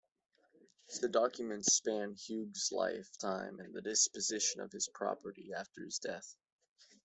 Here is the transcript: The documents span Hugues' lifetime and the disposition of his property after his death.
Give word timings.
The 0.99 1.09
documents 1.09 1.75
span 1.75 2.15
Hugues' 2.15 2.71
lifetime 2.71 3.59
and 3.59 3.71
the 3.71 3.83
disposition 3.83 4.59
of 4.61 4.71
his 4.71 4.87
property 4.87 5.53
after 5.55 5.85
his 5.85 5.99
death. 5.99 6.35